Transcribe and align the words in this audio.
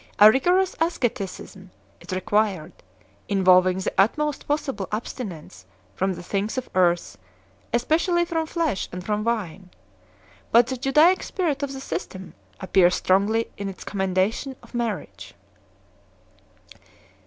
A 0.17 0.31
rigorous 0.31 0.75
asceticism 0.81 1.69
is 1.99 2.11
required, 2.11 2.71
involving 3.29 3.77
the 3.77 3.93
utmost 3.99 4.47
possible 4.47 4.87
abstinence 4.91 5.67
from 5.93 6.15
the 6.15 6.23
things 6.23 6.57
of 6.57 6.71
earth, 6.73 7.19
espe 7.71 7.97
cially 7.99 8.25
from 8.25 8.47
flesh 8.47 8.89
and 8.91 9.05
from 9.05 9.23
wine; 9.23 9.69
but 10.51 10.65
the 10.65 10.77
Judaic 10.77 11.21
spirit 11.21 11.61
of 11.61 11.71
the 11.71 11.79
system 11.79 12.33
appears 12.59 12.95
strongly 12.95 13.51
in 13.59 13.69
its 13.69 13.83
commendation 13.83 14.55
of 14.63 14.73
mar 14.73 14.97
riage. 15.05 15.33